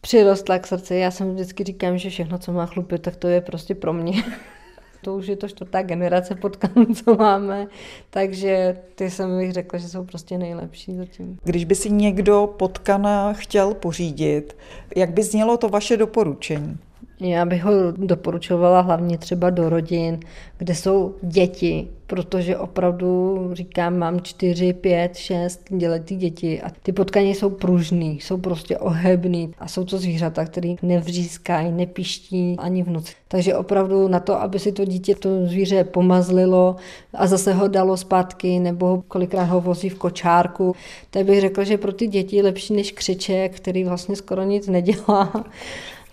Přirostla 0.00 0.58
k 0.58 0.66
srdci. 0.66 0.94
Já 0.94 1.10
jsem 1.10 1.34
vždycky 1.34 1.64
říkám, 1.64 1.98
že 1.98 2.10
všechno, 2.10 2.38
co 2.38 2.52
má 2.52 2.66
chlupy, 2.66 2.98
tak 2.98 3.16
to 3.16 3.28
je 3.28 3.40
prostě 3.40 3.74
pro 3.74 3.92
mě. 3.92 4.12
to 5.02 5.14
už 5.14 5.26
je 5.26 5.36
to 5.36 5.48
čtvrtá 5.48 5.82
generace 5.82 6.34
potkanů, 6.34 6.86
co 6.94 7.14
máme, 7.14 7.66
takže 8.10 8.76
ty 8.94 9.10
jsem 9.10 9.38
bych 9.38 9.52
řekla, 9.52 9.78
že 9.78 9.88
jsou 9.88 10.04
prostě 10.04 10.38
nejlepší 10.38 10.96
zatím. 10.96 11.38
Když 11.44 11.64
by 11.64 11.74
si 11.74 11.90
někdo 11.90 12.54
potkana 12.58 13.32
chtěl 13.32 13.74
pořídit, 13.74 14.56
jak 14.96 15.10
by 15.10 15.22
znělo 15.22 15.56
to 15.56 15.68
vaše 15.68 15.96
doporučení? 15.96 16.78
Já 17.20 17.44
bych 17.44 17.64
ho 17.64 17.72
doporučovala 17.96 18.80
hlavně 18.80 19.18
třeba 19.18 19.50
do 19.50 19.68
rodin, 19.68 20.20
kde 20.58 20.74
jsou 20.74 21.14
děti, 21.22 21.88
protože 22.06 22.56
opravdu 22.56 23.38
říkám, 23.52 23.98
mám 23.98 24.20
čtyři, 24.20 24.72
pět, 24.72 25.16
šest 25.16 25.60
děletý 25.70 26.16
děti 26.16 26.62
a 26.62 26.70
ty 26.82 26.92
potkaně 26.92 27.30
jsou 27.30 27.50
pružný, 27.50 28.20
jsou 28.20 28.38
prostě 28.38 28.78
ohebný 28.78 29.52
a 29.58 29.68
jsou 29.68 29.84
to 29.84 29.98
zvířata, 29.98 30.44
které 30.44 30.74
nevřískají, 30.82 31.72
nepiští 31.72 32.56
ani 32.58 32.82
v 32.82 32.90
noci. 32.90 33.12
Takže 33.28 33.56
opravdu 33.56 34.08
na 34.08 34.20
to, 34.20 34.40
aby 34.40 34.58
si 34.58 34.72
to 34.72 34.84
dítě 34.84 35.14
to 35.14 35.46
zvíře 35.46 35.84
pomazlilo 35.84 36.76
a 37.14 37.26
zase 37.26 37.52
ho 37.52 37.68
dalo 37.68 37.96
zpátky 37.96 38.58
nebo 38.58 39.02
kolikrát 39.08 39.44
ho 39.44 39.60
vozí 39.60 39.88
v 39.88 39.98
kočárku, 39.98 40.74
tak 41.10 41.26
bych 41.26 41.40
řekla, 41.40 41.64
že 41.64 41.78
pro 41.78 41.92
ty 41.92 42.06
děti 42.06 42.36
je 42.36 42.42
lepší 42.42 42.74
než 42.74 42.92
křiček, 42.92 43.56
který 43.56 43.84
vlastně 43.84 44.16
skoro 44.16 44.42
nic 44.42 44.68
nedělá 44.68 45.44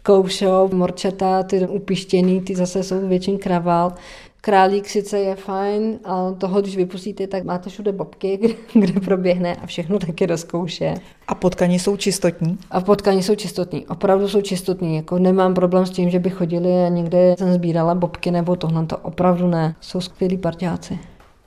koušou, 0.04 0.70
morčata, 0.74 1.44
ty 1.44 1.68
upištěný, 1.68 2.42
ty 2.42 2.56
zase 2.56 2.84
jsou 2.84 3.08
většin 3.08 3.38
kravál. 3.38 3.94
Králík 4.42 4.90
sice 4.90 5.20
je 5.20 5.36
fajn, 5.36 6.00
ale 6.04 6.36
toho, 6.36 6.62
když 6.62 6.78
vypustíte, 6.78 7.28
tak 7.28 7.44
máte 7.44 7.70
všude 7.70 7.92
bobky, 7.92 8.38
kde, 8.74 8.86
kde 8.86 9.00
proběhne 9.00 9.56
a 9.56 9.66
všechno 9.66 10.00
taky 10.00 10.26
rozkouše. 10.26 10.94
A 11.28 11.36
potkani 11.36 11.80
jsou 11.80 11.98
čistotní? 11.98 12.58
A 12.72 12.82
potkani 12.82 13.24
jsou 13.24 13.36
čistotní, 13.36 13.88
opravdu 13.88 14.28
jsou 14.28 14.42
čistotní. 14.42 14.96
Jako 14.96 15.20
nemám 15.20 15.54
problém 15.54 15.86
s 15.86 15.90
tím, 15.90 16.10
že 16.10 16.20
by 16.20 16.30
chodili 16.30 16.86
a 16.86 16.90
někde 16.90 17.36
jsem 17.38 17.54
sbírala 17.54 17.96
bobky 17.96 18.32
nebo 18.32 18.56
tohle, 18.56 18.86
to 18.86 18.98
opravdu 18.98 19.48
ne. 19.48 19.76
Jsou 19.82 20.02
skvělí 20.02 20.38
parťáci. 20.38 21.00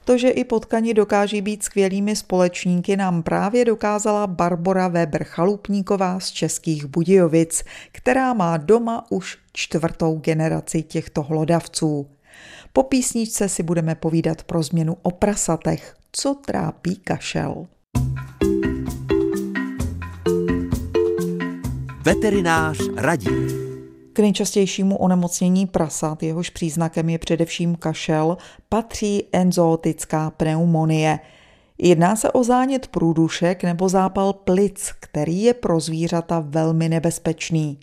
To, 0.06 0.18
že 0.18 0.30
i 0.30 0.44
potkani 0.44 0.94
dokáží 0.94 1.40
být 1.40 1.62
skvělými 1.62 2.16
společníky, 2.16 2.96
nám 2.96 3.22
právě 3.22 3.64
dokázala 3.64 4.26
Barbora 4.26 4.88
Weber 4.88 5.24
Chalupníková 5.24 6.20
z 6.20 6.30
Českých 6.30 6.86
Budějovic, 6.86 7.64
která 7.92 8.34
má 8.34 8.56
doma 8.56 9.06
už 9.10 9.38
čtvrtou 9.52 10.18
generaci 10.18 10.82
těchto 10.82 11.22
hlodavců. 11.22 12.06
Po 12.72 12.82
písničce 12.82 13.48
si 13.48 13.62
budeme 13.62 13.94
povídat 13.94 14.42
pro 14.42 14.62
změnu 14.62 14.96
o 15.02 15.10
prasatech, 15.10 15.94
co 16.12 16.34
trápí 16.34 16.96
kašel. 16.96 17.66
Veterinář 22.04 22.78
radí. 22.96 23.65
K 24.16 24.18
nejčastějšímu 24.18 24.96
onemocnění 24.96 25.66
prasat, 25.66 26.22
jehož 26.22 26.50
příznakem 26.50 27.08
je 27.08 27.18
především 27.18 27.76
kašel, 27.76 28.36
patří 28.68 29.24
enzootická 29.32 30.30
pneumonie. 30.30 31.18
Jedná 31.78 32.16
se 32.16 32.32
o 32.32 32.44
zánět 32.44 32.86
průdušek 32.86 33.64
nebo 33.64 33.88
zápal 33.88 34.32
plic, 34.32 34.92
který 35.00 35.42
je 35.42 35.54
pro 35.54 35.80
zvířata 35.80 36.44
velmi 36.48 36.88
nebezpečný. 36.88 37.78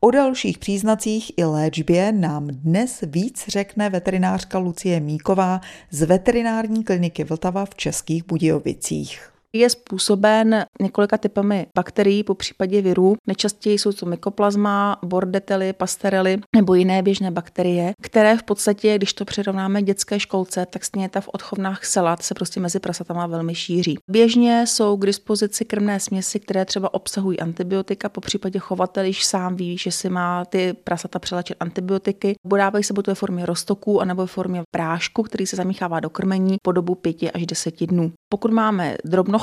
O 0.00 0.10
dalších 0.10 0.58
příznacích 0.58 1.32
i 1.36 1.44
léčbě 1.44 2.12
nám 2.12 2.46
dnes 2.46 3.04
víc 3.06 3.44
řekne 3.48 3.90
veterinářka 3.90 4.58
Lucie 4.58 5.00
Míková 5.00 5.60
z 5.90 6.02
veterinární 6.02 6.84
kliniky 6.84 7.24
Vltava 7.24 7.64
v 7.64 7.74
Českých 7.74 8.26
Budějovicích. 8.26 9.35
Je 9.58 9.70
způsoben 9.70 10.64
několika 10.82 11.18
typami 11.18 11.66
bakterií, 11.76 12.22
po 12.24 12.34
případě 12.34 12.82
virů. 12.82 13.16
Nejčastěji 13.26 13.78
jsou 13.78 13.92
to 13.92 14.06
mykoplazma, 14.06 14.98
bordetely, 15.04 15.72
pasterely 15.72 16.38
nebo 16.56 16.74
jiné 16.74 17.02
běžné 17.02 17.30
bakterie, 17.30 17.94
které 18.02 18.36
v 18.36 18.42
podstatě, 18.42 18.96
když 18.96 19.12
to 19.12 19.24
přirovnáme 19.24 19.82
dětské 19.82 20.20
školce, 20.20 20.66
tak 20.66 20.84
stejně 20.84 21.08
ta 21.08 21.20
v 21.20 21.28
odchovnách 21.32 21.84
salat 21.84 22.22
se 22.22 22.34
prostě 22.34 22.60
mezi 22.60 22.80
prasatama 22.80 23.26
velmi 23.26 23.54
šíří. 23.54 23.98
Běžně 24.10 24.64
jsou 24.66 24.96
k 24.96 25.06
dispozici 25.06 25.64
krmné 25.64 26.00
směsi, 26.00 26.40
které 26.40 26.64
třeba 26.64 26.94
obsahují 26.94 27.40
antibiotika, 27.40 28.08
po 28.08 28.20
případě 28.20 28.58
chovatel 28.58 29.04
již 29.04 29.24
sám 29.24 29.56
ví, 29.56 29.78
že 29.78 29.92
si 29.92 30.08
má 30.08 30.44
ty 30.44 30.72
prasata 30.84 31.18
přelečit 31.18 31.56
antibiotiky. 31.60 32.34
Podávají 32.48 32.84
se 32.84 32.94
buď 32.94 33.06
ve 33.06 33.14
formě 33.14 33.46
roztoků, 33.46 34.00
anebo 34.00 34.22
ve 34.22 34.26
formě 34.26 34.62
prášku, 34.70 35.22
který 35.22 35.46
se 35.46 35.56
zamíchává 35.56 36.00
do 36.00 36.10
krmení 36.10 36.56
po 36.62 36.72
dobu 36.72 36.94
5 36.94 37.16
až 37.34 37.46
10 37.46 37.86
dnů. 37.86 38.12
Pokud 38.28 38.50
máme 38.50 38.96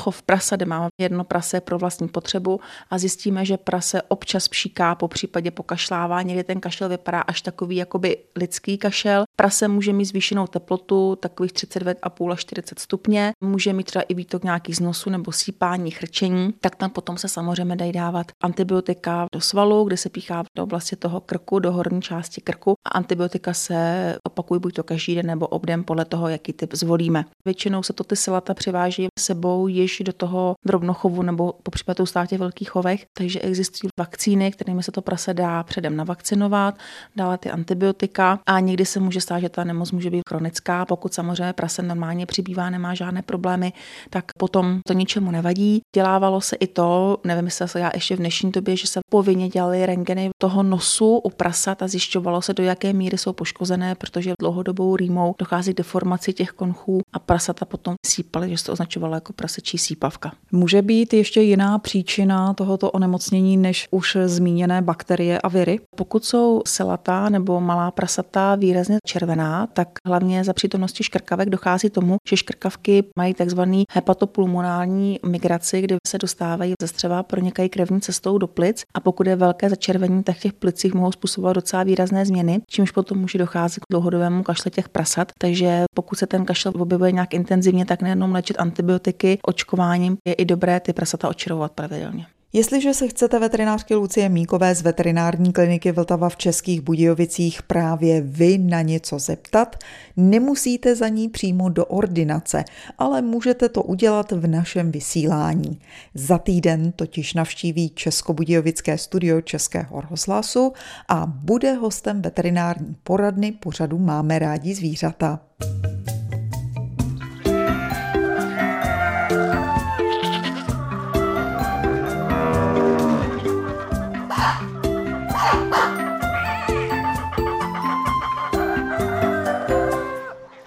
drobnochov 0.04 0.22
prasa, 0.22 0.56
kde 0.56 0.66
máme 0.66 0.88
jedno 1.00 1.24
prase 1.24 1.60
pro 1.60 1.78
vlastní 1.78 2.08
potřebu 2.08 2.60
a 2.90 2.98
zjistíme, 2.98 3.44
že 3.44 3.56
prase 3.56 4.02
občas 4.02 4.48
pšíká, 4.48 4.94
po 4.94 5.08
případě 5.08 5.50
pokašlává, 5.50 6.22
někdy 6.22 6.44
ten 6.44 6.60
kašel 6.60 6.88
vypadá 6.88 7.20
až 7.20 7.42
takový 7.42 7.76
jakoby 7.76 8.16
lidský 8.36 8.78
kašel. 8.78 9.24
Prase 9.36 9.68
může 9.68 9.92
mít 9.92 10.04
zvýšenou 10.04 10.46
teplotu, 10.46 11.16
takových 11.16 11.52
39,5 11.52 12.32
až 12.32 12.40
40 12.40 12.78
stupně, 12.78 13.32
může 13.40 13.72
mít 13.72 13.86
třeba 13.86 14.02
i 14.02 14.14
výtok 14.14 14.44
nějaký 14.44 14.74
z 14.74 14.80
nosu 14.80 15.10
nebo 15.10 15.32
sípání, 15.32 15.90
chrčení, 15.90 16.54
tak 16.60 16.76
tam 16.76 16.90
potom 16.90 17.18
se 17.18 17.28
samozřejmě 17.28 17.76
dají 17.76 17.92
dávat 17.92 18.26
antibiotika 18.42 19.26
do 19.32 19.40
svalu, 19.40 19.84
kde 19.84 19.96
se 19.96 20.08
píchá 20.08 20.44
do 20.56 20.62
oblasti 20.62 20.96
toho 20.96 21.20
krku, 21.20 21.58
do 21.58 21.72
horní 21.72 22.02
části 22.02 22.40
krku 22.40 22.74
a 22.84 22.90
antibiotika 22.90 23.54
se 23.54 24.18
opakují 24.26 24.60
buď 24.60 24.74
to 24.74 24.82
každý 24.82 25.14
den 25.14 25.26
nebo 25.26 25.46
obden 25.46 25.84
podle 25.84 26.04
toho, 26.04 26.28
jaký 26.28 26.52
typ 26.52 26.74
zvolíme. 26.74 27.24
Většinou 27.44 27.82
se 27.82 27.92
to 27.92 28.04
ty 28.04 28.16
silata 28.16 28.54
přiváží 28.54 29.08
sebou 29.18 29.68
již 29.68 29.93
do 30.02 30.12
toho 30.12 30.54
drobnochovu 30.66 31.22
nebo 31.22 31.52
po 31.62 31.70
případu 31.70 32.04
v 32.04 32.26
těch 32.26 32.38
velkých 32.38 32.70
chovech, 32.70 33.06
takže 33.18 33.40
existují 33.40 33.90
vakcíny, 33.98 34.52
kterými 34.52 34.82
se 34.82 34.92
to 34.92 35.02
prase 35.02 35.34
dá 35.34 35.62
předem 35.62 35.96
navakcinovat, 35.96 36.78
dále 37.16 37.38
ty 37.38 37.50
antibiotika 37.50 38.38
a 38.46 38.60
někdy 38.60 38.86
se 38.86 39.00
může 39.00 39.20
stát, 39.20 39.38
že 39.38 39.48
ta 39.48 39.64
nemoc 39.64 39.92
může 39.92 40.10
být 40.10 40.22
chronická. 40.28 40.84
Pokud 40.86 41.14
samozřejmě 41.14 41.52
prase 41.52 41.82
normálně 41.82 42.26
přibývá, 42.26 42.70
nemá 42.70 42.94
žádné 42.94 43.22
problémy, 43.22 43.72
tak 44.10 44.24
potom 44.38 44.80
to 44.86 44.92
ničemu 44.92 45.30
nevadí. 45.30 45.80
Dělávalo 45.94 46.40
se 46.40 46.56
i 46.56 46.66
to, 46.66 47.18
nevím, 47.24 47.44
jestli 47.44 47.68
se 47.68 47.80
já 47.80 47.90
ještě 47.94 48.16
v 48.16 48.18
dnešní 48.18 48.50
době, 48.50 48.76
že 48.76 48.86
se 48.86 49.00
povinně 49.10 49.48
dělali 49.48 49.86
rengeny 49.86 50.30
toho 50.38 50.62
nosu 50.62 51.18
u 51.18 51.30
prasat 51.30 51.82
a 51.82 51.88
zjišťovalo 51.88 52.42
se, 52.42 52.54
do 52.54 52.62
jaké 52.62 52.92
míry 52.92 53.18
jsou 53.18 53.32
poškozené, 53.32 53.94
protože 53.94 54.32
dlouhodobou 54.40 54.96
rýmou 54.96 55.34
dochází 55.38 55.74
k 55.74 55.76
deformaci 55.76 56.32
těch 56.32 56.50
konchů 56.50 57.00
a 57.12 57.18
prasata 57.18 57.64
potom 57.64 57.94
sípaly, 58.06 58.50
že 58.50 58.58
se 58.58 58.64
to 58.64 58.72
označovalo 58.72 59.14
jako 59.14 59.32
prasečí 59.32 59.73
sípavka. 59.78 60.32
Může 60.52 60.82
být 60.82 61.12
ještě 61.12 61.40
jiná 61.40 61.78
příčina 61.78 62.54
tohoto 62.54 62.90
onemocnění 62.90 63.56
než 63.56 63.88
už 63.90 64.16
zmíněné 64.24 64.82
bakterie 64.82 65.38
a 65.40 65.48
viry? 65.48 65.80
Pokud 65.96 66.24
jsou 66.24 66.62
selata 66.66 67.28
nebo 67.28 67.60
malá 67.60 67.90
prasata 67.90 68.54
výrazně 68.54 68.98
červená, 69.06 69.66
tak 69.66 69.88
hlavně 70.06 70.44
za 70.44 70.52
přítomnosti 70.52 71.04
škrkavek 71.04 71.50
dochází 71.50 71.90
tomu, 71.90 72.16
že 72.28 72.36
škrkavky 72.36 73.04
mají 73.18 73.34
takzvaný 73.34 73.84
hepatopulmonální 73.90 75.20
migraci, 75.26 75.80
kdy 75.80 75.96
se 76.06 76.18
dostávají 76.18 76.74
ze 76.80 76.88
střeva, 76.88 77.22
pronikají 77.22 77.68
krevní 77.68 78.00
cestou 78.00 78.38
do 78.38 78.46
plic 78.46 78.82
a 78.94 79.00
pokud 79.00 79.26
je 79.26 79.36
velké 79.36 79.70
začervení, 79.70 80.22
tak 80.22 80.38
těch 80.38 80.52
plicích 80.52 80.94
mohou 80.94 81.12
způsobovat 81.12 81.56
docela 81.56 81.82
výrazné 81.82 82.26
změny, 82.26 82.60
čímž 82.66 82.90
potom 82.90 83.18
může 83.18 83.38
docházet 83.38 83.80
k 83.80 83.90
dlouhodobému 83.90 84.42
kašle 84.42 84.70
těch 84.70 84.88
prasat. 84.88 85.32
Takže 85.38 85.84
pokud 85.94 86.18
se 86.18 86.26
ten 86.26 86.44
kašel 86.44 86.72
objevuje 86.78 87.12
nějak 87.12 87.34
intenzivně, 87.34 87.84
tak 87.86 88.02
nejenom 88.02 88.32
léčit 88.32 88.60
antibiotiky, 88.60 89.38
očkováním 89.64 90.16
je 90.24 90.34
i 90.34 90.44
dobré 90.44 90.80
ty 90.80 90.92
prasata 90.92 91.28
očarovat 91.28 91.72
pravidelně. 91.72 92.26
Jestliže 92.52 92.94
se 92.94 93.08
chcete 93.08 93.38
veterinářky 93.38 93.94
Lucie 93.94 94.28
Míkové 94.28 94.74
z 94.74 94.82
veterinární 94.82 95.52
kliniky 95.52 95.92
Vltava 95.92 96.28
v 96.28 96.36
Českých 96.36 96.80
Budějovicích 96.80 97.62
právě 97.62 98.20
vy 98.20 98.58
na 98.58 98.82
něco 98.82 99.18
zeptat, 99.18 99.76
nemusíte 100.16 100.96
za 100.96 101.08
ní 101.08 101.28
přímo 101.28 101.68
do 101.68 101.86
ordinace, 101.86 102.64
ale 102.98 103.22
můžete 103.22 103.68
to 103.68 103.82
udělat 103.82 104.32
v 104.32 104.46
našem 104.46 104.92
vysílání. 104.92 105.78
Za 106.14 106.38
týden 106.38 106.92
totiž 106.92 107.34
navštíví 107.34 107.90
Českobudějovické 107.94 108.98
studio 108.98 109.40
Českého 109.40 110.00
rozhlasu 110.10 110.72
a 111.08 111.26
bude 111.26 111.72
hostem 111.72 112.22
veterinární 112.22 112.96
poradny 113.02 113.52
pořadu 113.52 113.98
Máme 113.98 114.38
rádi 114.38 114.74
zvířata. 114.74 115.40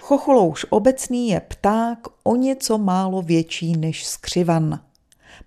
Chocholouš 0.08 0.66
obecný 0.70 1.28
je 1.28 1.40
pták 1.40 1.98
o 2.24 2.36
něco 2.36 2.78
málo 2.78 3.22
větší 3.22 3.76
než 3.76 4.06
skřivan. 4.06 4.80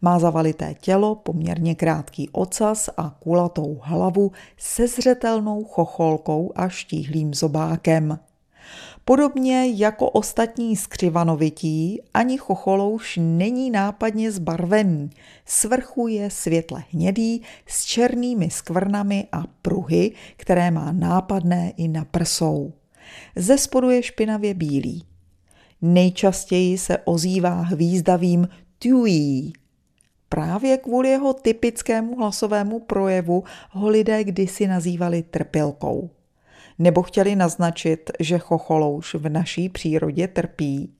Má 0.01 0.19
zavalité 0.19 0.75
tělo, 0.81 1.15
poměrně 1.15 1.75
krátký 1.75 2.29
ocas 2.29 2.89
a 2.97 3.09
kulatou 3.09 3.79
hlavu 3.81 4.31
se 4.57 4.87
zřetelnou 4.87 5.63
chocholkou 5.63 6.51
a 6.55 6.69
štíhlým 6.69 7.33
zobákem. 7.33 8.19
Podobně 9.05 9.67
jako 9.67 10.09
ostatní 10.09 10.75
skřivanovití, 10.75 12.01
ani 12.13 12.37
chocholouš 12.37 13.19
není 13.21 13.71
nápadně 13.71 14.31
zbarvený. 14.31 15.09
Svrchu 15.45 16.07
je 16.07 16.29
světle 16.29 16.83
hnědý 16.91 17.41
s 17.67 17.85
černými 17.85 18.49
skvrnami 18.49 19.27
a 19.31 19.43
pruhy, 19.61 20.11
které 20.37 20.71
má 20.71 20.91
nápadné 20.91 21.73
i 21.77 21.87
na 21.87 22.05
prsou. 22.05 22.73
Ze 23.35 23.57
spodu 23.57 23.89
je 23.89 24.03
špinavě 24.03 24.53
bílý. 24.53 25.03
Nejčastěji 25.81 26.77
se 26.77 26.97
ozývá 26.97 27.61
hvízdavým 27.61 28.47
tují. 28.79 29.53
Právě 30.29 30.77
kvůli 30.77 31.09
jeho 31.09 31.33
typickému 31.33 32.15
hlasovému 32.15 32.79
projevu 32.79 33.43
ho 33.69 33.89
lidé 33.89 34.23
kdysi 34.23 34.67
nazývali 34.67 35.23
trpilkou. 35.23 36.09
Nebo 36.79 37.03
chtěli 37.03 37.35
naznačit, 37.35 38.11
že 38.19 38.37
chocholouš 38.37 39.13
v 39.15 39.29
naší 39.29 39.69
přírodě 39.69 40.27
trpí? 40.27 40.93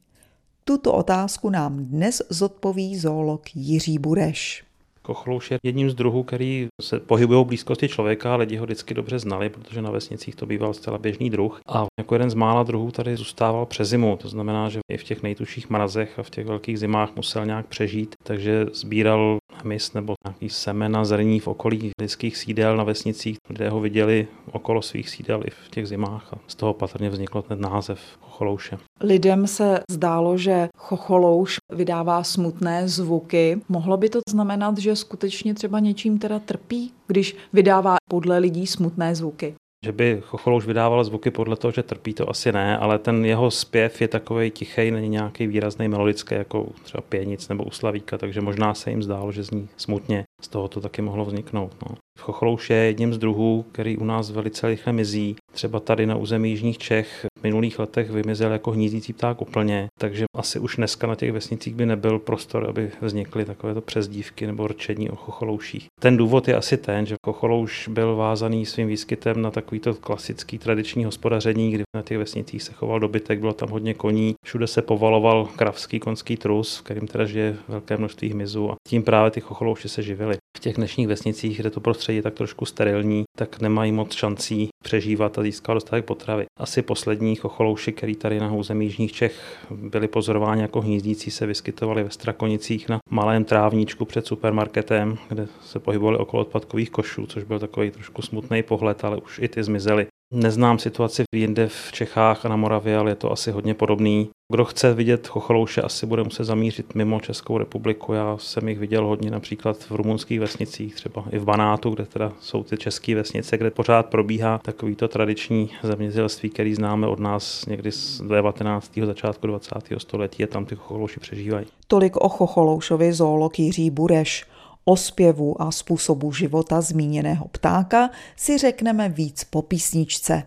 Tuto 0.63 0.93
otázku 0.93 1.49
nám 1.49 1.85
dnes 1.85 2.21
zodpoví 2.29 2.97
zoolog 2.97 3.55
Jiří 3.55 3.99
Bureš. 3.99 4.63
Kochlouš 5.01 5.51
je 5.51 5.59
jedním 5.63 5.89
z 5.89 5.95
druhů, 5.95 6.23
který 6.23 6.67
se 6.81 6.99
pohybují 6.99 7.43
v 7.43 7.47
blízkosti 7.47 7.87
člověka, 7.87 8.35
lidi 8.35 8.57
ho 8.57 8.65
vždycky 8.65 8.93
dobře 8.93 9.19
znali, 9.19 9.49
protože 9.49 9.81
na 9.81 9.91
vesnicích 9.91 10.35
to 10.35 10.45
býval 10.45 10.73
zcela 10.73 10.97
běžný 10.97 11.29
druh. 11.29 11.61
A 11.67 11.85
jako 11.99 12.15
jeden 12.15 12.29
z 12.29 12.33
mála 12.33 12.63
druhů 12.63 12.91
tady 12.91 13.15
zůstával 13.15 13.65
přes 13.65 13.89
zimu, 13.89 14.17
to 14.17 14.29
znamená, 14.29 14.69
že 14.69 14.79
i 14.91 14.97
v 14.97 15.03
těch 15.03 15.23
nejtuších 15.23 15.69
mrazech 15.69 16.19
a 16.19 16.23
v 16.23 16.29
těch 16.29 16.45
velkých 16.45 16.79
zimách 16.79 17.15
musel 17.15 17.45
nějak 17.45 17.67
přežít, 17.67 18.15
takže 18.23 18.65
sbíral 18.73 19.37
hmyz 19.63 19.93
nebo 19.93 20.13
nějaký 20.27 20.49
semena 20.49 21.05
zrní 21.05 21.39
v 21.39 21.47
okolí 21.47 21.91
lidských 22.01 22.37
sídel 22.37 22.77
na 22.77 22.83
vesnicích, 22.83 23.37
kde 23.47 23.69
ho 23.69 23.79
viděli 23.79 24.27
okolo 24.51 24.81
svých 24.81 25.09
sídel 25.09 25.43
i 25.45 25.49
v 25.49 25.69
těch 25.69 25.87
zimách 25.87 26.33
a 26.33 26.37
z 26.47 26.55
toho 26.55 26.73
patrně 26.73 27.09
vznikl 27.09 27.41
ten 27.41 27.61
název 27.61 27.99
chocholouše. 28.21 28.77
Lidem 29.01 29.47
se 29.47 29.79
zdálo, 29.91 30.37
že 30.37 30.69
chocholouš 30.77 31.57
vydává 31.73 32.23
smutné 32.23 32.87
zvuky. 32.87 33.61
Mohlo 33.69 33.97
by 33.97 34.09
to 34.09 34.19
znamenat, 34.29 34.77
že 34.77 34.95
skutečně 34.95 35.53
třeba 35.53 35.79
něčím 35.79 36.19
teda 36.19 36.39
trpí, 36.39 36.91
když 37.07 37.35
vydává 37.53 37.95
podle 38.09 38.37
lidí 38.37 38.67
smutné 38.67 39.15
zvuky? 39.15 39.55
Že 39.85 39.91
by 39.91 40.21
chocholouš 40.21 40.65
vydával 40.65 41.03
zvuky 41.03 41.31
podle 41.31 41.55
toho, 41.55 41.71
že 41.71 41.83
trpí, 41.83 42.13
to 42.13 42.29
asi 42.29 42.51
ne, 42.51 42.77
ale 42.77 42.99
ten 42.99 43.25
jeho 43.25 43.51
zpěv 43.51 44.01
je 44.01 44.07
takový 44.07 44.51
tichý, 44.51 44.91
není 44.91 45.09
nějaký 45.09 45.47
výrazný 45.47 45.87
melodický, 45.87 46.35
jako 46.35 46.67
třeba 46.83 47.01
pěnic 47.01 47.47
nebo 47.47 47.63
uslavíka, 47.63 48.17
takže 48.17 48.41
možná 48.41 48.73
se 48.73 48.89
jim 48.89 49.03
zdálo, 49.03 49.31
že 49.31 49.43
zní 49.43 49.69
smutně. 49.77 50.23
Z 50.41 50.47
toho 50.47 50.67
to 50.67 50.81
taky 50.81 51.01
mohlo 51.01 51.25
vzniknout. 51.25 51.75
No. 51.89 51.95
Chocholouš 52.19 52.69
je 52.69 52.75
jedním 52.77 53.13
z 53.13 53.17
druhů, 53.17 53.65
který 53.71 53.97
u 53.97 54.05
nás 54.05 54.31
velice 54.31 54.67
rychle 54.67 54.93
mizí. 54.93 55.35
Třeba 55.51 55.79
tady 55.79 56.05
na 56.05 56.15
území 56.15 56.49
Jižních 56.49 56.77
Čech 56.77 57.25
minulých 57.43 57.79
letech 57.79 58.11
vymizel 58.11 58.51
jako 58.51 58.71
hnízdící 58.71 59.13
pták 59.13 59.41
úplně, 59.41 59.87
takže 59.99 60.25
asi 60.35 60.59
už 60.59 60.75
dneska 60.75 61.07
na 61.07 61.15
těch 61.15 61.31
vesnicích 61.31 61.75
by 61.75 61.85
nebyl 61.85 62.19
prostor, 62.19 62.69
aby 62.69 62.91
vznikly 63.01 63.45
takovéto 63.45 63.81
přezdívky 63.81 64.47
nebo 64.47 64.67
rčení 64.67 65.09
o 65.09 65.15
chocholouších. 65.15 65.85
Ten 65.99 66.17
důvod 66.17 66.47
je 66.47 66.55
asi 66.55 66.77
ten, 66.77 67.05
že 67.05 67.15
chocholouš 67.25 67.87
byl 67.87 68.15
vázaný 68.15 68.65
svým 68.65 68.87
výskytem 68.87 69.41
na 69.41 69.51
takovýto 69.51 69.93
klasický 69.93 70.57
tradiční 70.57 71.05
hospodaření, 71.05 71.71
kdy 71.71 71.83
na 71.95 72.01
těch 72.01 72.17
vesnicích 72.17 72.63
se 72.63 72.73
choval 72.73 72.99
dobytek, 72.99 73.39
bylo 73.39 73.53
tam 73.53 73.69
hodně 73.69 73.93
koní, 73.93 74.33
všude 74.45 74.67
se 74.67 74.81
povaloval 74.81 75.45
kravský 75.55 75.99
konský 75.99 76.37
trus, 76.37 76.77
v 76.77 76.81
kterým 76.81 77.07
teda 77.07 77.25
žije 77.25 77.57
velké 77.67 77.97
množství 77.97 78.29
hmyzu 78.29 78.71
a 78.71 78.75
tím 78.87 79.03
právě 79.03 79.31
ty 79.31 79.41
chocholouši 79.41 79.89
se 79.89 80.03
živili. 80.03 80.37
V 80.57 80.59
těch 80.59 80.75
dnešních 80.75 81.07
vesnicích, 81.07 81.59
kde 81.59 81.69
to 81.69 81.79
prostředí 81.79 82.15
je 82.15 82.23
tak 82.23 82.33
trošku 82.33 82.65
sterilní, 82.65 83.23
tak 83.37 83.61
nemají 83.61 83.91
moc 83.91 84.13
šancí 84.13 84.69
přežívat 84.81 85.37
a 85.39 85.43
získat 85.43 85.73
dostatek 85.73 86.05
potravy. 86.05 86.45
Asi 86.57 86.81
poslední 86.81 87.35
chocholouši, 87.35 87.91
který 87.91 88.15
tady 88.15 88.39
na 88.39 88.53
území 88.53 88.85
Jižních 88.85 89.11
Čech 89.11 89.57
byli 89.71 90.07
pozorováni 90.07 90.61
jako 90.61 90.81
hnízdící, 90.81 91.31
se 91.31 91.45
vyskytovali 91.45 92.03
ve 92.03 92.09
Strakonicích 92.09 92.89
na 92.89 92.99
malém 93.09 93.43
trávníčku 93.43 94.05
před 94.05 94.27
supermarketem, 94.27 95.17
kde 95.29 95.47
se 95.61 95.79
pohybovali 95.79 96.17
okolo 96.17 96.41
odpadkových 96.41 96.89
košů, 96.89 97.25
což 97.27 97.43
byl 97.43 97.59
takový 97.59 97.91
trošku 97.91 98.21
smutný 98.21 98.63
pohled, 98.63 99.05
ale 99.05 99.17
už 99.17 99.39
i 99.39 99.47
ty 99.47 99.63
zmizely. 99.63 100.07
Neznám 100.33 100.79
situaci 100.79 101.23
jinde 101.35 101.67
v 101.67 101.91
Čechách 101.91 102.45
a 102.45 102.49
na 102.49 102.55
Moravě, 102.55 102.97
ale 102.97 103.11
je 103.11 103.15
to 103.15 103.31
asi 103.31 103.51
hodně 103.51 103.73
podobný. 103.73 104.29
Kdo 104.51 104.65
chce 104.65 104.93
vidět 104.93 105.27
chocholouše, 105.27 105.81
asi 105.81 106.05
bude 106.05 106.23
muset 106.23 106.43
zamířit 106.43 106.95
mimo 106.95 107.19
Českou 107.19 107.57
republiku. 107.57 108.13
Já 108.13 108.37
jsem 108.37 108.67
jich 108.67 108.79
viděl 108.79 109.05
hodně 109.05 109.31
například 109.31 109.77
v 109.77 109.91
rumunských 109.91 110.39
vesnicích, 110.39 110.95
třeba 110.95 111.25
i 111.31 111.37
v 111.37 111.43
Banátu, 111.43 111.89
kde 111.89 112.05
teda 112.05 112.31
jsou 112.39 112.63
ty 112.63 112.77
české 112.77 113.15
vesnice, 113.15 113.57
kde 113.57 113.71
pořád 113.71 114.05
probíhá 114.05 114.57
takovýto 114.57 115.07
tradiční 115.07 115.69
zemědělství, 115.83 116.49
který 116.49 116.75
známe 116.75 117.07
od 117.07 117.19
nás 117.19 117.65
někdy 117.65 117.91
z 117.91 118.21
19. 118.21 118.91
začátku 119.05 119.47
20. 119.47 119.75
století 119.97 120.43
a 120.43 120.47
tam 120.47 120.65
ty 120.65 120.75
chocholouši 120.75 121.19
přežívají. 121.19 121.65
Tolik 121.87 122.17
o 122.17 122.29
chocholoušovi 122.29 123.13
zoolog 123.13 123.59
Jiří 123.59 123.89
Bureš. 123.89 124.45
O 124.85 124.95
zpěvu 124.95 125.61
a 125.61 125.71
způsobu 125.71 126.31
života 126.31 126.81
zmíněného 126.81 127.47
ptáka 127.47 128.09
si 128.35 128.57
řekneme 128.57 129.09
víc 129.09 129.43
po 129.43 129.61
písničce. 129.61 130.43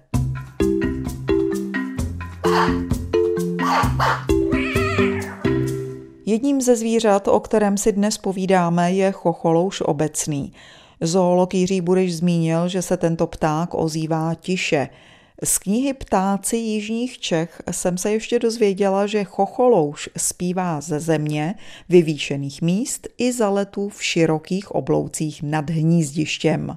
Jedním 6.26 6.60
ze 6.60 6.76
zvířat, 6.76 7.28
o 7.28 7.40
kterém 7.40 7.76
si 7.76 7.92
dnes 7.92 8.18
povídáme, 8.18 8.92
je 8.92 9.12
chocholouš 9.12 9.80
obecný. 9.80 10.52
Zoolog 11.00 11.54
Jiří 11.54 11.80
Bureš 11.80 12.16
zmínil, 12.16 12.68
že 12.68 12.82
se 12.82 12.96
tento 12.96 13.26
pták 13.26 13.74
ozývá 13.74 14.34
tiše– 14.34 14.88
z 15.44 15.58
knihy 15.58 15.94
Ptáci 15.94 16.56
jižních 16.56 17.18
Čech 17.18 17.62
jsem 17.70 17.98
se 17.98 18.12
ještě 18.12 18.38
dozvěděla, 18.38 19.06
že 19.06 19.24
chocholouš 19.24 20.10
zpívá 20.16 20.80
ze 20.80 21.00
země, 21.00 21.54
vyvýšených 21.88 22.62
míst 22.62 23.08
i 23.18 23.32
za 23.32 23.48
letů 23.48 23.88
v 23.88 24.04
širokých 24.04 24.70
obloucích 24.70 25.42
nad 25.42 25.70
hnízdištěm. 25.70 26.76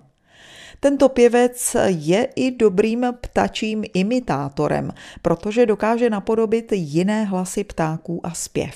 Tento 0.79 1.09
pěvec 1.09 1.75
je 1.85 2.27
i 2.35 2.51
dobrým 2.51 3.05
ptačím 3.21 3.83
imitátorem, 3.93 4.91
protože 5.21 5.65
dokáže 5.65 6.09
napodobit 6.09 6.71
jiné 6.71 7.23
hlasy 7.23 7.63
ptáků 7.63 8.25
a 8.25 8.33
zpěv. 8.33 8.75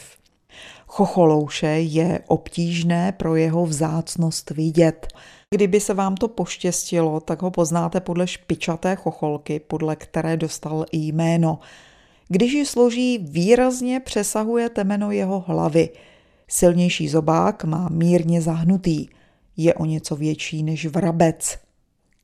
Chocholouše 0.88 1.68
je 1.68 2.20
obtížné 2.28 3.12
pro 3.12 3.36
jeho 3.36 3.66
vzácnost 3.66 4.50
vidět– 4.50 5.08
Kdyby 5.56 5.80
se 5.80 5.94
vám 5.94 6.16
to 6.16 6.28
poštěstilo, 6.28 7.20
tak 7.20 7.42
ho 7.42 7.52
poznáte 7.52 8.00
podle 8.00 8.28
špičaté 8.28 8.96
chocholky, 8.96 9.60
podle 9.60 9.96
které 9.96 10.38
dostal 10.38 10.86
i 10.92 10.98
jméno. 10.98 11.60
Když 12.28 12.54
ji 12.54 12.66
složí, 12.66 13.18
výrazně 13.18 14.00
přesahuje 14.00 14.70
temeno 14.70 15.12
jeho 15.12 15.40
hlavy. 15.40 15.90
Silnější 16.48 17.10
zobák 17.10 17.64
má 17.64 17.90
mírně 17.90 18.42
zahnutý. 18.42 19.08
Je 19.58 19.74
o 19.74 19.86
něco 19.86 20.16
větší 20.16 20.64
než 20.64 20.86
vrabec. 20.86 21.58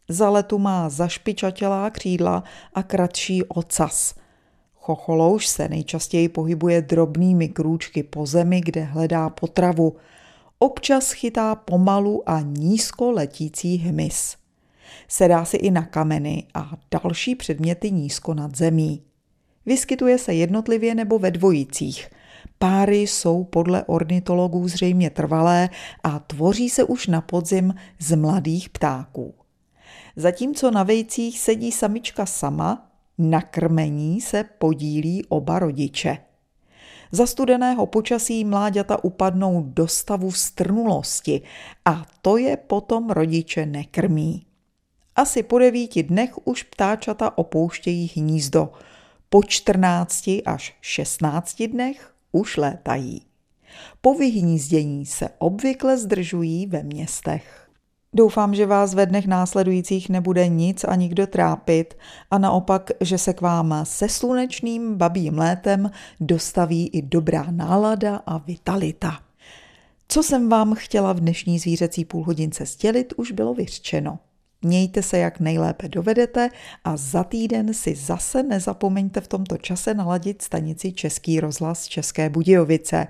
Za 0.10 0.30
letu 0.30 0.60
má 0.60 0.90
zašpičatělá 0.90 1.90
křídla 1.90 2.44
a 2.74 2.84
kratší 2.84 3.44
ocas. 3.44 4.16
Chocholouš 4.76 5.48
se 5.48 5.70
nejčastěji 5.70 6.30
pohybuje 6.30 6.82
drobnými 6.82 7.50
krůčky 7.50 8.04
po 8.04 8.26
zemi, 8.26 8.62
kde 8.62 8.84
hledá 8.84 9.30
potravu– 9.30 9.96
Občas 10.60 11.12
chytá 11.12 11.56
pomalu 11.56 12.30
a 12.30 12.42
nízko 12.42 13.12
letící 13.12 13.78
hmyz. 13.78 14.38
Sedá 15.08 15.46
si 15.46 15.58
i 15.58 15.72
na 15.72 15.86
kameny 15.86 16.44
a 16.54 16.72
další 16.92 17.36
předměty 17.36 17.92
nízko 17.92 18.34
nad 18.34 18.56
zemí. 18.56 19.04
Vyskytuje 19.66 20.18
se 20.18 20.34
jednotlivě 20.34 20.96
nebo 20.96 21.20
ve 21.20 21.32
dvojicích. 21.32 22.10
Páry 22.60 22.98
jsou 22.98 23.44
podle 23.44 23.84
ornitologů 23.84 24.68
zřejmě 24.68 25.10
trvalé 25.10 25.70
a 26.04 26.20
tvoří 26.20 26.70
se 26.70 26.84
už 26.84 27.08
na 27.08 27.22
podzim 27.22 27.74
z 28.00 28.16
mladých 28.16 28.70
ptáků. 28.70 29.34
Zatímco 30.16 30.72
na 30.72 30.84
vejcích 30.84 31.40
sedí 31.40 31.72
samička 31.72 32.26
sama, 32.26 32.92
na 33.18 33.42
krmení 33.42 34.22
se 34.22 34.44
podílí 34.58 35.26
oba 35.26 35.60
rodiče. 35.60 36.18
Za 37.12 37.28
studeného 37.28 37.86
počasí 37.86 38.46
mláďata 38.46 39.04
upadnou 39.04 39.64
do 39.68 39.88
stavu 39.88 40.32
strnulosti 40.32 41.42
a 41.86 42.06
to 42.22 42.38
je 42.38 42.58
potom 42.58 43.10
rodiče 43.10 43.66
nekrmí. 43.66 44.46
Asi 45.16 45.44
po 45.44 45.60
devíti 45.60 46.04
dnech 46.04 46.48
už 46.48 46.64
ptáčata 46.64 47.38
opouštějí 47.38 48.12
hnízdo. 48.16 48.72
Po 49.30 49.44
14 49.44 50.30
až 50.46 50.76
16 50.82 51.64
dnech 51.64 52.14
už 52.32 52.58
létají. 52.58 53.22
Po 54.02 54.14
vyhnízdění 54.14 55.06
se 55.06 55.30
obvykle 55.38 55.98
zdržují 55.98 56.68
ve 56.68 56.84
městech. 56.84 57.67
Doufám, 58.14 58.56
že 58.56 58.66
vás 58.66 58.94
ve 58.94 59.06
dnech 59.06 59.28
následujících 59.28 60.10
nebude 60.10 60.48
nic 60.48 60.84
a 60.84 60.96
nikdo 60.96 61.28
trápit 61.28 61.98
a 62.32 62.38
naopak, 62.38 62.92
že 63.02 63.18
se 63.18 63.34
k 63.34 63.42
vám 63.42 63.76
se 63.84 64.10
slunečným 64.10 64.96
babím 64.96 65.38
létem 65.38 65.92
dostaví 66.20 66.88
i 66.88 67.02
dobrá 67.02 67.46
nálada 67.52 68.16
a 68.26 68.38
vitalita. 68.38 69.20
Co 70.08 70.24
jsem 70.24 70.50
vám 70.50 70.76
chtěla 70.76 71.14
v 71.14 71.20
dnešní 71.20 71.60
zvířecí 71.60 72.06
půlhodince 72.06 72.66
stělit, 72.66 73.14
už 73.18 73.32
bylo 73.32 73.54
vyřčeno. 73.54 74.20
Mějte 74.62 75.04
se, 75.04 75.18
jak 75.18 75.40
nejlépe 75.40 75.90
dovedete 75.90 76.50
a 76.84 76.98
za 76.98 77.24
týden 77.24 77.74
si 77.74 77.96
zase 77.96 78.44
nezapomeňte 78.44 79.22
v 79.22 79.28
tomto 79.28 79.58
čase 79.58 79.94
naladit 79.94 80.42
stanici 80.42 80.92
Český 80.92 81.40
rozhlas 81.40 81.86
České 81.86 82.30
Budějovice. 82.30 83.08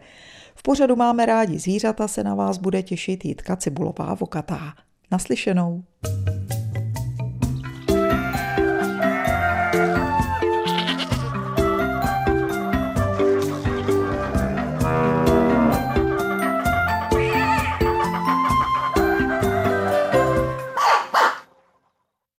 V 0.56 0.64
pořadu 0.64 0.96
máme 0.96 1.26
rádi 1.26 1.60
zvířata 1.60 2.08
se 2.08 2.24
na 2.24 2.36
vás 2.36 2.58
bude 2.58 2.84
těšit 2.84 3.26
Jitka 3.26 3.56
Cibulová 3.56 4.14
Vokatá. 4.14 4.74
Naslyšenou. 5.12 5.84